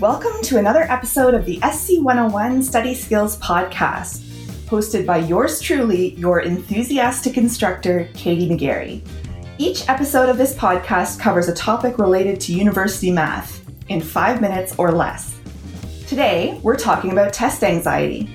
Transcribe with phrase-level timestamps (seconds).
[0.00, 4.20] Welcome to another episode of the SC 101 Study Skills Podcast,
[4.66, 9.04] hosted by yours truly, your enthusiastic instructor, Katie McGarry.
[9.58, 14.72] Each episode of this podcast covers a topic related to university math in five minutes
[14.78, 15.36] or less.
[16.06, 18.30] Today, we're talking about test anxiety.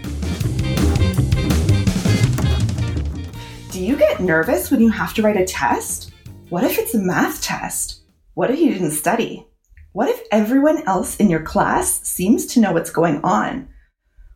[3.71, 6.11] Do you get nervous when you have to write a test?
[6.49, 8.01] What if it's a math test?
[8.33, 9.47] What if you didn't study?
[9.93, 13.69] What if everyone else in your class seems to know what's going on?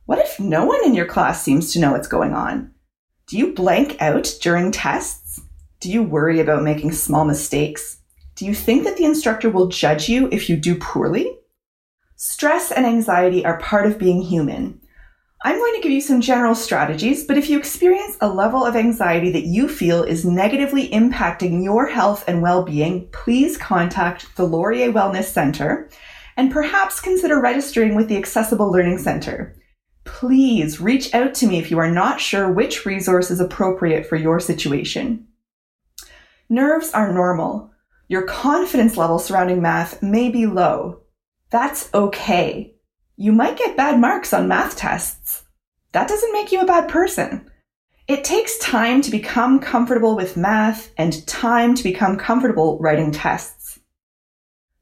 [0.05, 2.75] What if no one in your class seems to know what's going on?
[3.25, 5.41] Do you blank out during tests?
[5.79, 7.97] Do you worry about making small mistakes?
[8.35, 11.39] Do you think that the instructor will judge you if you do poorly?
[12.15, 14.79] Stress and anxiety are part of being human.
[15.43, 18.75] I'm going to give you some general strategies, but if you experience a level of
[18.75, 24.45] anxiety that you feel is negatively impacting your health and well being, please contact the
[24.47, 25.89] Laurier Wellness Center
[26.37, 29.55] and perhaps consider registering with the Accessible Learning Center.
[30.05, 34.15] Please reach out to me if you are not sure which resource is appropriate for
[34.15, 35.27] your situation.
[36.49, 37.69] Nerves are normal.
[38.07, 41.01] Your confidence level surrounding math may be low.
[41.51, 42.76] That's okay
[43.17, 45.43] you might get bad marks on math tests.
[45.91, 47.49] That doesn't make you a bad person.
[48.07, 53.79] It takes time to become comfortable with math and time to become comfortable writing tests.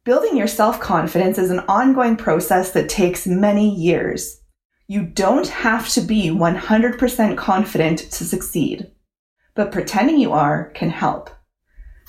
[0.04, 4.42] Building your self confidence is an ongoing process that takes many years.
[4.88, 8.92] You don't have to be 100% confident to succeed,
[9.56, 11.30] but pretending you are can help.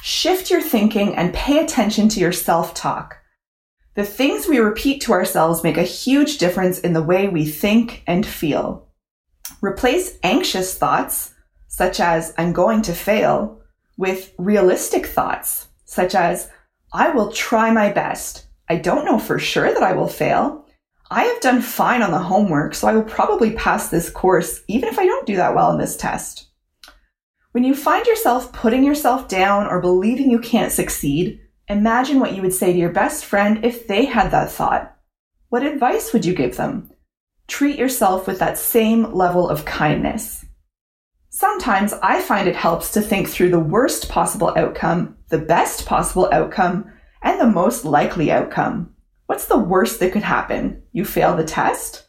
[0.02, 3.18] Shift your thinking and pay attention to your self talk.
[3.96, 8.02] The things we repeat to ourselves make a huge difference in the way we think
[8.06, 8.88] and feel.
[9.62, 11.32] Replace anxious thoughts,
[11.68, 13.62] such as, I'm going to fail,
[13.96, 16.50] with realistic thoughts, such as,
[16.92, 18.46] I will try my best.
[18.68, 20.66] I don't know for sure that I will fail.
[21.10, 24.90] I have done fine on the homework, so I will probably pass this course, even
[24.90, 26.48] if I don't do that well in this test.
[27.52, 32.42] When you find yourself putting yourself down or believing you can't succeed, Imagine what you
[32.42, 34.96] would say to your best friend if they had that thought.
[35.48, 36.90] What advice would you give them?
[37.48, 40.44] Treat yourself with that same level of kindness.
[41.28, 46.28] Sometimes I find it helps to think through the worst possible outcome, the best possible
[46.32, 48.94] outcome, and the most likely outcome.
[49.26, 50.82] What's the worst that could happen?
[50.92, 52.06] You fail the test?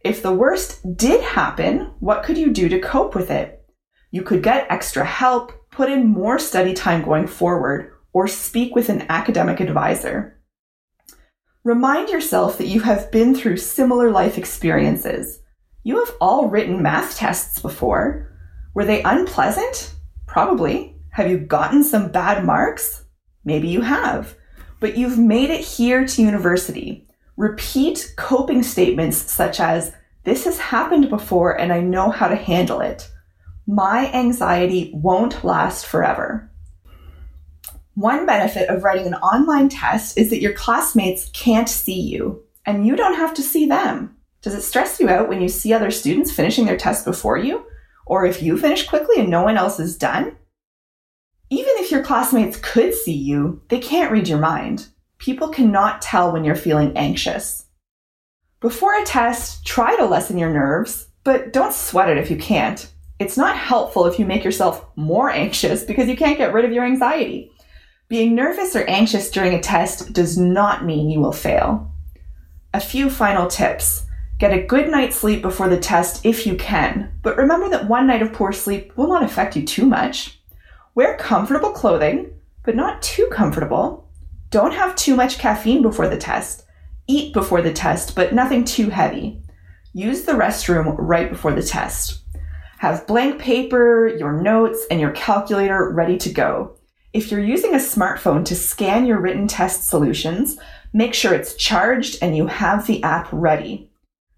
[0.00, 3.62] If the worst did happen, what could you do to cope with it?
[4.10, 8.88] You could get extra help, put in more study time going forward, or speak with
[8.88, 10.40] an academic advisor.
[11.64, 15.40] Remind yourself that you have been through similar life experiences.
[15.82, 18.32] You have all written math tests before.
[18.72, 19.92] Were they unpleasant?
[20.24, 20.96] Probably.
[21.10, 23.04] Have you gotten some bad marks?
[23.44, 24.34] Maybe you have.
[24.80, 27.06] But you've made it here to university.
[27.36, 29.92] Repeat coping statements such as,
[30.24, 33.10] This has happened before and I know how to handle it.
[33.66, 36.50] My anxiety won't last forever.
[37.96, 42.86] One benefit of writing an online test is that your classmates can't see you and
[42.86, 44.14] you don't have to see them.
[44.42, 47.64] Does it stress you out when you see other students finishing their test before you?
[48.04, 50.36] Or if you finish quickly and no one else is done?
[51.48, 54.88] Even if your classmates could see you, they can't read your mind.
[55.16, 57.64] People cannot tell when you're feeling anxious.
[58.60, 62.92] Before a test, try to lessen your nerves, but don't sweat it if you can't.
[63.18, 66.72] It's not helpful if you make yourself more anxious because you can't get rid of
[66.72, 67.52] your anxiety.
[68.08, 71.90] Being nervous or anxious during a test does not mean you will fail.
[72.72, 74.06] A few final tips.
[74.38, 78.06] Get a good night's sleep before the test if you can, but remember that one
[78.06, 80.38] night of poor sleep will not affect you too much.
[80.94, 82.30] Wear comfortable clothing,
[82.62, 84.08] but not too comfortable.
[84.50, 86.64] Don't have too much caffeine before the test.
[87.08, 89.42] Eat before the test, but nothing too heavy.
[89.94, 92.22] Use the restroom right before the test.
[92.78, 96.75] Have blank paper, your notes, and your calculator ready to go.
[97.16, 100.58] If you're using a smartphone to scan your written test solutions,
[100.92, 103.90] make sure it's charged and you have the app ready.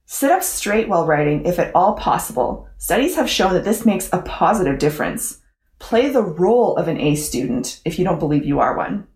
[0.06, 2.68] Sit up straight while writing if at all possible.
[2.78, 5.40] Studies have shown that this makes a positive difference.
[5.80, 9.08] Play the role of an A student if you don't believe you are one.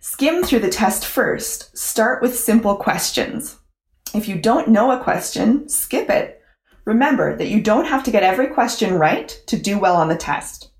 [0.00, 1.76] Skim through the test first.
[1.76, 3.58] Start with simple questions.
[4.14, 6.40] If you don't know a question, skip it.
[6.86, 10.16] Remember that you don't have to get every question right to do well on the
[10.16, 10.70] test.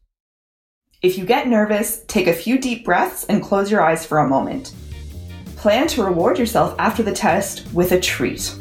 [1.07, 4.29] If you get nervous, take a few deep breaths and close your eyes for a
[4.29, 4.75] moment.
[5.55, 8.53] Plan to reward yourself after the test with a treat.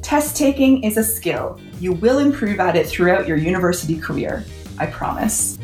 [0.00, 1.60] Test taking is a skill.
[1.78, 4.46] You will improve at it throughout your university career.
[4.78, 5.58] I promise.